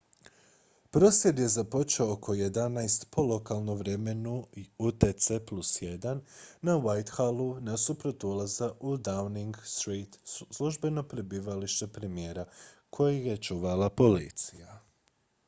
prosvjed 0.91 1.39
je 1.39 1.47
započeo 1.55 2.13
oko 2.13 2.33
11:00 2.35 3.05
po 3.11 3.21
lokalnom 3.25 3.77
vremenu 3.81 4.33
utc+1 4.87 6.19
na 6.61 6.77
whitehallu 6.77 7.47
nasuprot 7.69 8.23
ulaza 8.29 8.69
u 8.79 8.97
downing 8.97 9.57
street 9.73 10.17
službeno 10.57 11.03
prebivalište 11.03 11.87
premijera 11.87 12.45
koji 12.89 13.21
je 13.27 13.37
čuvala 13.37 13.89
policija 13.89 14.79